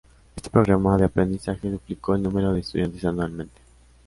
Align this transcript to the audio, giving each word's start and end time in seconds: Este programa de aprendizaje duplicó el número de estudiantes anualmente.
Este 0.35 0.49
programa 0.49 0.97
de 0.97 1.05
aprendizaje 1.05 1.69
duplicó 1.69 2.15
el 2.15 2.23
número 2.23 2.51
de 2.53 2.61
estudiantes 2.61 3.05
anualmente. 3.05 3.61